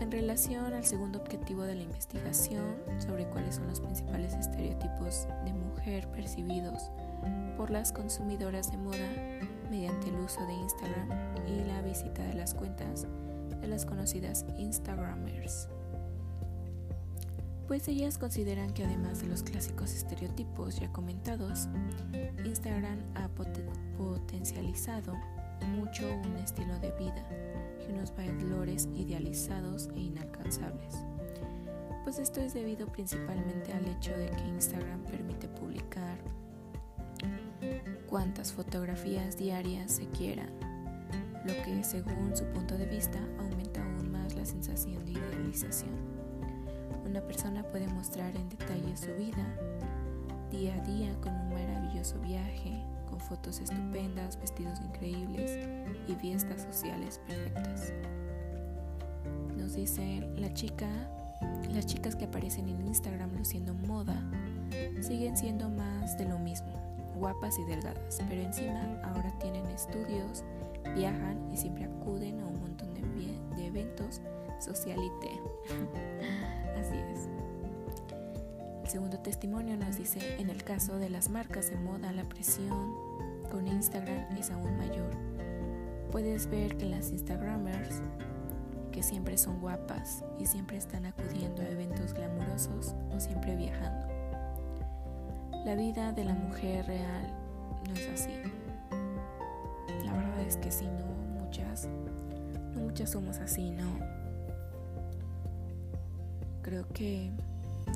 En 0.00 0.12
relación 0.12 0.72
al 0.72 0.84
segundo 0.84 1.18
objetivo 1.18 1.64
de 1.64 1.74
la 1.74 1.82
investigación 1.82 2.76
sobre 3.00 3.26
cuáles 3.26 3.56
son 3.56 3.66
los 3.66 3.80
principales 3.80 4.34
estereotipos 4.34 5.26
de 5.44 5.52
mujer 5.52 6.06
percibidos 6.12 6.92
por 7.56 7.72
las 7.72 7.90
consumidoras 7.90 8.70
de 8.70 8.76
moda 8.76 9.08
mediante 9.70 10.08
el 10.08 10.16
uso 10.16 10.44
de 10.46 10.54
Instagram 10.54 11.08
y 11.46 11.64
la 11.64 11.82
visita 11.82 12.22
de 12.22 12.34
las 12.34 12.54
cuentas 12.54 13.06
de 13.60 13.66
las 13.68 13.84
conocidas 13.84 14.44
Instagramers. 14.58 15.68
Pues 17.66 17.88
ellas 17.88 18.16
consideran 18.18 18.72
que 18.72 18.84
además 18.84 19.20
de 19.20 19.26
los 19.26 19.42
clásicos 19.42 19.92
estereotipos 19.92 20.78
ya 20.78 20.92
comentados, 20.92 21.68
Instagram 22.44 22.98
ha 23.14 23.28
potencializado 23.96 25.14
mucho 25.74 26.04
un 26.24 26.36
estilo 26.36 26.78
de 26.78 26.92
vida 26.92 27.26
unos 27.88 28.14
valores 28.16 28.88
idealizados 28.94 29.88
e 29.94 30.00
inalcanzables. 30.00 30.94
Pues 32.04 32.18
esto 32.18 32.40
es 32.40 32.54
debido 32.54 32.86
principalmente 32.86 33.72
al 33.72 33.84
hecho 33.86 34.16
de 34.16 34.30
que 34.30 34.42
Instagram 34.48 35.02
permite 35.04 35.48
publicar 35.48 36.18
cuantas 38.08 38.52
fotografías 38.52 39.36
diarias 39.36 39.92
se 39.92 40.06
quieran, 40.08 40.50
lo 41.44 41.52
que 41.64 41.82
según 41.84 42.36
su 42.36 42.44
punto 42.46 42.76
de 42.76 42.86
vista 42.86 43.18
aumenta 43.38 43.82
aún 43.82 44.10
más 44.10 44.34
la 44.34 44.44
sensación 44.44 45.04
de 45.04 45.12
idealización. 45.12 45.94
Una 47.04 47.20
persona 47.20 47.62
puede 47.62 47.86
mostrar 47.88 48.34
en 48.36 48.48
detalle 48.48 48.96
su 48.96 49.14
vida 49.14 49.46
día 50.50 50.74
a 50.74 50.80
día 50.86 51.14
con 51.20 51.34
un 51.34 51.48
maravilloso 51.50 52.18
viaje, 52.20 52.82
con 53.08 53.20
fotos 53.20 53.60
estupendas, 53.60 54.38
vestidos 54.38 54.80
increíbles 54.80 55.58
y 56.08 56.14
fiestas 56.14 56.62
sociales 56.62 57.20
perfectas. 57.26 57.92
Nos 59.56 59.74
dice 59.74 60.28
la 60.36 60.52
chica, 60.52 60.88
las 61.72 61.86
chicas 61.86 62.16
que 62.16 62.24
aparecen 62.24 62.68
en 62.68 62.80
Instagram 62.86 63.32
luciendo 63.36 63.74
moda 63.74 64.20
siguen 65.00 65.36
siendo 65.36 65.68
más 65.68 66.16
de 66.18 66.26
lo 66.26 66.38
mismo, 66.38 66.85
guapas 67.16 67.58
y 67.58 67.64
delgadas, 67.64 68.22
pero 68.28 68.42
encima 68.42 69.00
ahora 69.04 69.32
tienen 69.40 69.66
estudios, 69.66 70.44
viajan 70.94 71.50
y 71.52 71.56
siempre 71.56 71.84
acuden 71.84 72.40
a 72.40 72.46
un 72.46 72.60
montón 72.60 72.94
de, 72.94 73.02
de 73.56 73.66
eventos 73.66 74.20
socialité. 74.60 75.30
Así 76.78 76.96
es. 76.96 77.28
El 78.84 78.90
segundo 78.90 79.18
testimonio 79.18 79.76
nos 79.76 79.98
dice, 79.98 80.20
en 80.38 80.48
el 80.48 80.62
caso 80.62 80.98
de 80.98 81.10
las 81.10 81.28
marcas 81.28 81.70
de 81.70 81.76
moda, 81.76 82.12
la 82.12 82.24
presión 82.24 82.94
con 83.50 83.66
Instagram 83.66 84.36
es 84.36 84.50
aún 84.50 84.76
mayor. 84.76 85.10
Puedes 86.12 86.48
ver 86.48 86.76
que 86.76 86.86
las 86.86 87.10
Instagramers, 87.10 88.00
que 88.92 89.02
siempre 89.02 89.36
son 89.36 89.60
guapas 89.60 90.24
y 90.38 90.46
siempre 90.46 90.76
están 90.76 91.04
acudiendo 91.04 91.62
a 91.62 91.68
eventos 91.68 92.14
glamurosos 92.14 92.94
o 93.14 93.20
siempre 93.20 93.56
viajando. 93.56 94.05
La 95.66 95.74
vida 95.74 96.12
de 96.12 96.22
la 96.22 96.32
mujer 96.32 96.86
real 96.86 97.26
no 97.88 97.94
es 97.96 98.08
así. 98.10 98.30
La 100.04 100.12
verdad 100.12 100.40
es 100.46 100.56
que 100.58 100.70
si 100.70 100.84
no 100.84 101.04
muchas, 101.42 101.88
no 102.72 102.82
muchas 102.82 103.10
somos 103.10 103.38
así, 103.38 103.72
¿no? 103.72 103.98
Creo 106.62 106.86
que 106.90 107.32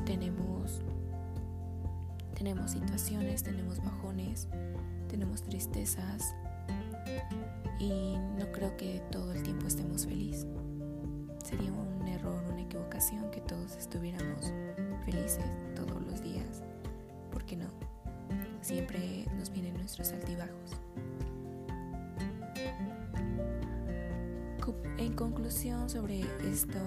tenemos 0.04 0.82
tenemos 2.34 2.72
situaciones, 2.72 3.44
tenemos 3.44 3.78
bajones, 3.84 4.48
tenemos 5.08 5.40
tristezas 5.40 6.34
y 7.78 8.16
no 8.36 8.50
creo 8.50 8.76
que 8.76 9.00
todo 9.12 9.30
el 9.30 9.44
tiempo 9.44 9.68
estemos 9.68 10.06
felices. 10.06 10.48
Sería 11.44 11.70
un 11.70 12.08
error, 12.08 12.42
una 12.50 12.62
equivocación 12.62 13.30
que 13.30 13.40
todos 13.42 13.76
estuviéramos 13.76 14.52
felices 15.04 15.44
todos 15.76 16.02
los 16.02 16.20
días, 16.20 16.64
porque 17.30 17.56
no, 17.56 17.66
siempre 18.60 19.26
nos 19.36 19.50
vienen 19.50 19.74
nuestros 19.74 20.12
altibajos. 20.12 20.76
En 25.00 25.14
conclusión 25.14 25.88
sobre 25.88 26.20
esto, 26.52 26.78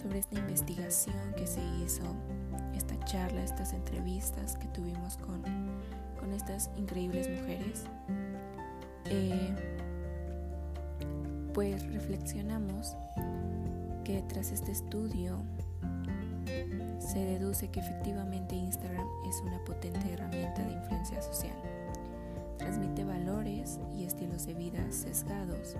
sobre 0.00 0.20
esta 0.20 0.38
investigación 0.38 1.34
que 1.36 1.46
se 1.46 1.60
hizo, 1.84 2.04
esta 2.74 2.98
charla, 3.04 3.44
estas 3.44 3.74
entrevistas 3.74 4.56
que 4.56 4.66
tuvimos 4.68 5.18
con, 5.18 5.42
con 6.18 6.32
estas 6.32 6.70
increíbles 6.76 7.28
mujeres, 7.28 7.84
eh, 9.04 9.54
pues 11.52 11.86
reflexionamos 11.92 12.96
que 14.04 14.22
tras 14.26 14.52
este 14.52 14.72
estudio 14.72 15.36
se 16.98 17.18
deduce 17.18 17.68
que 17.68 17.80
efectivamente 17.80 18.54
Instagram 18.54 19.06
es 19.28 19.40
una 19.40 19.58
potente 19.64 20.12
herramienta 20.12 20.62
de 20.62 20.72
influencia 20.72 21.22
social. 21.22 21.56
Transmite 22.58 23.04
valores 23.04 23.78
y 23.96 24.04
estilos 24.04 24.46
de 24.46 24.54
vida 24.54 24.84
sesgados 24.90 25.76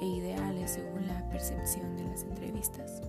e 0.00 0.06
ideales 0.06 0.70
según 0.70 1.06
la 1.06 1.28
percepción 1.28 1.96
de 1.96 2.04
las 2.04 2.22
entrevistas. 2.22 3.02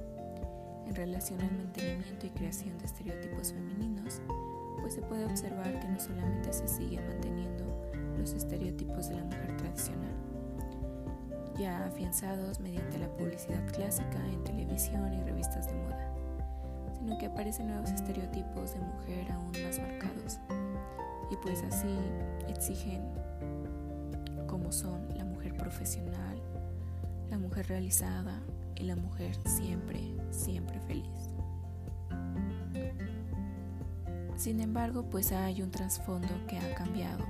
En 0.88 0.96
relación 0.96 1.39
al 1.39 1.52
mantenimiento 1.54 2.26
y 2.26 2.30
creación 2.32 2.78
de 2.78 2.86
estereotipos 2.86 3.54
femeninos, 3.54 4.22
pues 4.82 4.96
se 4.96 5.02
puede 5.02 5.26
observar 5.26 5.80
que 5.80 5.88
no 5.88 6.00
solamente 6.00 6.52
se 6.52 6.67
siguen 6.67 7.08
manteniendo 7.08 7.63
los 8.17 8.34
estereotipos 8.34 9.08
de 9.08 9.15
la 9.15 9.24
mujer 9.24 9.56
tradicional, 9.58 10.12
ya 11.58 11.86
afianzados 11.86 12.60
mediante 12.60 12.98
la 12.98 13.08
publicidad 13.15 13.65
clásica 13.72 14.20
en 14.28 14.44
televisión 14.44 15.13
y 15.13 15.22
revistas 15.24 15.67
de 15.67 15.74
moda, 15.74 16.11
que 17.22 17.28
aparecen 17.28 17.68
nuevos 17.68 17.92
estereotipos 17.92 18.74
de 18.74 18.80
mujer 18.80 19.32
aún 19.32 19.52
más 19.64 19.78
marcados, 19.78 20.40
y 21.30 21.36
pues 21.36 21.62
así 21.62 21.96
exigen 22.48 23.04
como 24.48 24.72
son 24.72 25.08
la 25.16 25.24
mujer 25.24 25.56
profesional, 25.56 26.42
la 27.30 27.38
mujer 27.38 27.68
realizada 27.68 28.42
y 28.76 28.86
la 28.86 28.96
mujer 28.96 29.38
siempre, 29.46 30.00
siempre 30.32 30.80
feliz. 30.80 31.30
Sin 34.36 34.60
embargo, 34.60 35.04
pues 35.04 35.32
hay 35.32 35.62
un 35.62 35.70
trasfondo 35.70 36.34
que 36.48 36.58
ha 36.58 36.74
cambiado 36.74 37.24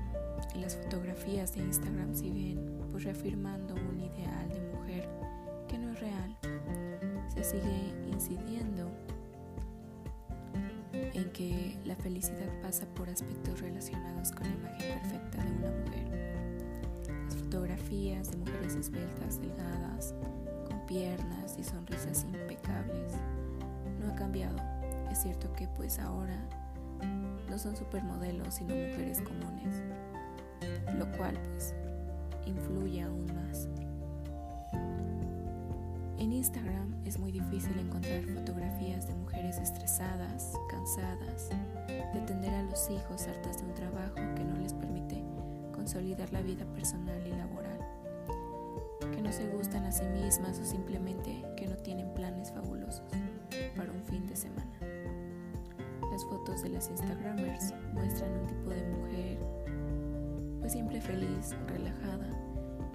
y 0.55 0.59
las 0.59 0.77
fotografías 0.77 1.53
de 1.53 1.63
Instagram 1.63 2.15
siguen 2.15 2.79
pues 2.91 3.03
reafirmando 3.03 3.75
un 3.75 3.99
ideal 3.99 4.47
de 4.47 4.61
mujer 4.73 5.09
que 5.67 5.77
no 5.77 5.91
es 5.91 5.99
real. 5.99 6.37
Se 7.35 7.43
sigue 7.43 7.93
incidiendo 8.09 8.89
en 11.13 11.29
que 11.31 11.77
la 11.85 11.95
felicidad 11.95 12.49
pasa 12.61 12.85
por 12.95 13.09
aspectos 13.09 13.59
relacionados 13.61 14.31
con 14.31 14.47
la 14.47 14.55
imagen 14.55 14.99
perfecta 14.99 15.43
de 15.43 15.51
una 15.51 15.71
mujer. 15.71 16.07
Las 17.25 17.35
fotografías 17.35 18.31
de 18.31 18.37
mujeres 18.37 18.75
esbeltas, 18.75 19.41
delgadas, 19.41 20.13
con 20.67 20.85
piernas 20.85 21.57
y 21.57 21.63
sonrisas 21.63 22.23
impecables 22.23 23.13
no 23.99 24.11
ha 24.11 24.15
cambiado. 24.15 24.57
Es 25.11 25.21
cierto 25.21 25.51
que 25.53 25.67
pues 25.67 25.99
ahora 25.99 26.39
no 27.49 27.57
son 27.57 27.75
supermodelos 27.75 28.55
sino 28.55 28.73
mujeres 28.73 29.21
comunes, 29.21 29.81
lo 30.97 31.11
cual 31.17 31.37
pues 31.51 31.73
influye 32.45 33.01
aún 33.01 33.25
más. 33.25 33.67
Instagram 36.41 36.95
es 37.05 37.19
muy 37.19 37.31
difícil 37.31 37.77
encontrar 37.77 38.23
fotografías 38.23 39.05
de 39.05 39.13
mujeres 39.13 39.59
estresadas, 39.59 40.53
cansadas, 40.71 41.49
de 41.87 42.19
atender 42.19 42.51
a 42.51 42.63
los 42.63 42.89
hijos 42.89 43.27
hartas 43.27 43.59
de 43.59 43.65
un 43.65 43.75
trabajo 43.75 44.15
que 44.35 44.43
no 44.43 44.57
les 44.57 44.73
permite 44.73 45.23
consolidar 45.71 46.33
la 46.33 46.41
vida 46.41 46.65
personal 46.73 47.21
y 47.27 47.29
laboral, 47.29 47.77
que 49.11 49.21
no 49.21 49.31
se 49.31 49.47
gustan 49.49 49.85
a 49.85 49.91
sí 49.91 50.03
mismas 50.05 50.57
o 50.57 50.65
simplemente 50.65 51.45
que 51.55 51.67
no 51.67 51.75
tienen 51.75 52.11
planes 52.15 52.51
fabulosos 52.51 53.05
para 53.77 53.91
un 53.91 54.03
fin 54.05 54.25
de 54.25 54.35
semana. 54.35 54.79
Las 56.11 56.25
fotos 56.25 56.63
de 56.63 56.69
las 56.69 56.89
Instagramers 56.89 57.71
muestran 57.93 58.31
un 58.31 58.47
tipo 58.47 58.71
de 58.71 58.83
mujer 58.83 59.37
pues 60.59 60.71
siempre 60.71 60.99
feliz, 61.01 61.55
relajada, 61.67 62.29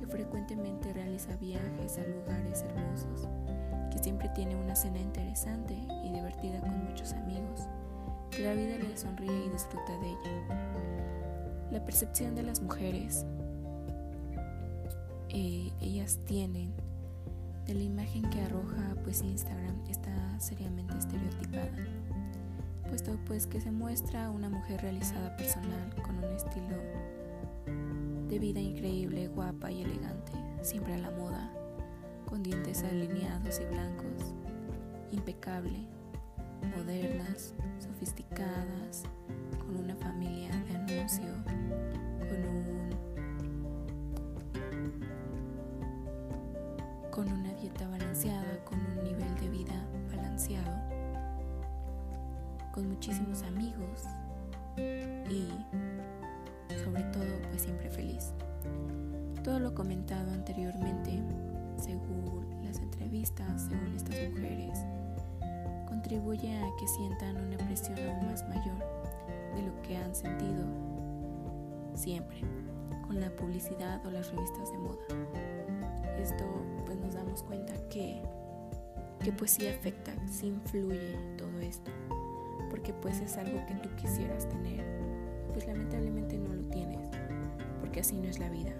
que 0.00 0.06
frecuentemente 0.06 0.92
realiza 0.92 1.36
viajes 1.36 1.98
a 1.98 2.06
lugares 2.06 2.62
hermosos, 2.62 3.28
que 3.90 3.98
siempre 3.98 4.28
tiene 4.30 4.56
una 4.56 4.74
cena 4.76 4.98
interesante 4.98 5.74
y 6.04 6.12
divertida 6.12 6.60
con 6.60 6.84
muchos 6.84 7.12
amigos, 7.12 7.62
que 8.30 8.44
la 8.44 8.54
vida 8.54 8.76
le 8.78 8.96
sonríe 8.96 9.46
y 9.46 9.48
disfruta 9.50 9.92
de 9.98 10.08
ella. 10.08 11.68
La 11.70 11.84
percepción 11.84 12.34
de 12.34 12.42
las 12.42 12.60
mujeres, 12.60 13.24
eh, 15.28 15.70
ellas 15.80 16.18
tienen 16.26 16.72
de 17.66 17.74
la 17.74 17.82
imagen 17.82 18.22
que 18.30 18.40
arroja 18.42 18.94
pues 19.02 19.22
Instagram 19.22 19.82
está 19.88 20.38
seriamente 20.38 20.96
estereotipada 20.96 21.70
puesto 22.86 23.18
pues 23.26 23.46
que 23.46 23.60
se 23.60 23.70
muestra 23.70 24.30
una 24.30 24.48
mujer 24.48 24.80
realizada 24.80 25.36
personal 25.36 25.94
con 26.02 26.16
un 26.18 26.32
estilo 26.34 26.76
de 28.28 28.38
vida 28.38 28.60
increíble, 28.60 29.28
guapa 29.28 29.70
y 29.70 29.82
elegante, 29.82 30.32
siempre 30.62 30.94
a 30.94 30.98
la 30.98 31.10
moda, 31.10 31.52
con 32.28 32.42
dientes 32.42 32.82
alineados 32.82 33.60
y 33.60 33.64
blancos, 33.64 34.34
impecable, 35.10 35.86
modernas, 36.76 37.54
sofisticadas, 37.78 39.04
con 39.58 39.76
una 39.76 39.96
familia 39.96 40.50
de 40.68 40.76
anuncio, 40.76 41.32
con 42.28 42.44
un 42.44 42.76
con 47.10 47.32
una 47.32 47.54
dieta 47.54 47.88
balanceada, 47.88 48.62
con 48.64 48.78
un 48.78 49.04
nivel 49.04 49.34
de 49.36 49.48
vida 49.48 49.86
balanceado 50.10 50.86
con 52.76 52.90
muchísimos 52.90 53.42
amigos 53.44 54.02
y 55.30 55.48
sobre 56.84 57.02
todo 57.04 57.24
pues 57.48 57.62
siempre 57.62 57.88
feliz. 57.88 58.34
Todo 59.42 59.58
lo 59.60 59.74
comentado 59.74 60.30
anteriormente, 60.30 61.22
según 61.78 62.46
las 62.64 62.78
entrevistas, 62.78 63.68
según 63.68 63.96
estas 63.96 64.30
mujeres, 64.30 64.78
contribuye 65.88 66.56
a 66.56 66.76
que 66.78 66.88
sientan 66.88 67.36
una 67.36 67.56
presión 67.58 67.98
aún 67.98 68.26
más 68.26 68.46
mayor 68.48 68.78
de 69.54 69.62
lo 69.62 69.82
que 69.82 69.96
han 69.96 70.14
sentido 70.14 70.64
siempre 71.94 72.40
con 73.06 73.20
la 73.20 73.30
publicidad 73.30 74.04
o 74.06 74.10
las 74.10 74.30
revistas 74.32 74.72
de 74.72 74.78
moda. 74.78 75.06
Esto 76.18 76.44
pues 76.84 76.98
nos 76.98 77.14
damos 77.14 77.42
cuenta 77.42 77.74
que, 77.88 78.22
que 79.22 79.32
pues 79.32 79.52
sí 79.52 79.66
afecta, 79.68 80.12
sí 80.28 80.48
influye 80.48 81.16
todo 81.36 81.60
esto 81.60 81.90
porque 82.70 82.92
pues 82.92 83.20
es 83.20 83.36
algo 83.36 83.64
que 83.66 83.74
tú 83.74 83.88
quisieras 83.96 84.48
tener, 84.48 84.84
pues 85.52 85.66
lamentablemente 85.66 86.36
no 86.36 86.54
lo 86.54 86.62
tienes, 86.64 87.08
porque 87.80 88.00
así 88.00 88.16
no 88.16 88.28
es 88.28 88.38
la 88.38 88.48
vida. 88.48 88.72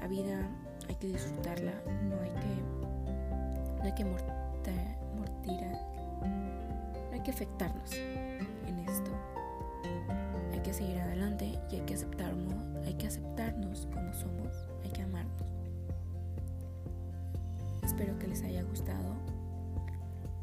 La 0.00 0.08
vida 0.08 0.50
hay 0.92 0.98
que 0.98 1.06
disfrutarla, 1.06 1.72
no 2.04 2.20
hay 2.20 2.30
que, 2.30 3.78
no 3.78 3.82
hay 3.82 3.92
que 3.92 4.04
mortira, 4.04 5.70
no 6.20 7.12
hay 7.12 7.20
que 7.20 7.30
afectarnos 7.30 7.92
en 7.94 8.78
esto. 8.80 9.10
Hay 10.52 10.60
que 10.60 10.74
seguir 10.74 10.98
adelante 10.98 11.58
y 11.70 11.76
hay 11.76 11.80
que 11.82 11.94
aceptarnos, 11.94 12.54
hay 12.84 12.92
que 12.94 13.06
aceptarnos 13.06 13.88
como 13.90 14.12
somos, 14.12 14.54
hay 14.84 14.90
que 14.90 15.02
amarnos. 15.02 15.54
Espero 17.82 18.18
que 18.18 18.26
les 18.26 18.42
haya 18.42 18.62
gustado. 18.62 19.16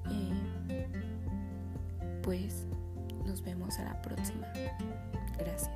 Eh, 0.09 0.87
pues 2.23 2.65
nos 3.23 3.43
vemos 3.43 3.77
a 3.77 3.83
la 3.83 4.01
próxima. 4.01 4.47
Gracias. 5.37 5.69